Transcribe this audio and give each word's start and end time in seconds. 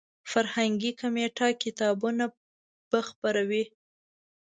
فرهنګي 0.31 0.91
کمیټه 0.99 1.47
کتابونه 1.63 2.25
به 2.89 2.99
خپروي. 3.09 3.63